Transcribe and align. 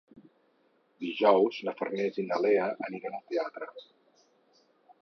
Dijous 1.05 1.59
na 1.67 1.75
Farners 1.83 2.17
i 2.25 2.27
na 2.31 2.41
Lea 2.47 2.67
aniran 2.89 3.21
al 3.21 3.25
teatre. 3.35 3.71